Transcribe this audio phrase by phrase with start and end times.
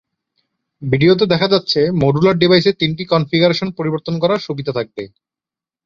[0.81, 5.03] ভিডিওতে দেখা যাচ্ছে মডুলার ডিভাইসে তিনটি কনফিগারেশন পরিবর্তন করার সুবিধা থাকবে।